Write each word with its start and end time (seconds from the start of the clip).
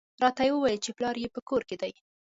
راته 0.23 0.41
یې 0.47 0.51
وویل 0.53 0.79
چې 0.85 0.91
پلار 0.97 1.15
یې 1.23 1.33
په 1.35 1.41
کور 1.49 1.61
کې 1.69 1.75
دی. 1.81 1.93